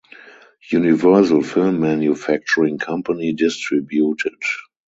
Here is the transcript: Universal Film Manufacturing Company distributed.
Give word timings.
Universal 0.71 1.43
Film 1.43 1.79
Manufacturing 1.79 2.79
Company 2.79 3.33
distributed. 3.33 4.33